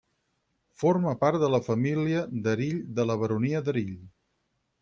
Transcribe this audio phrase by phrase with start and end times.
[0.83, 3.97] Forma part de la família d'Erill de la Baronia d'Erill.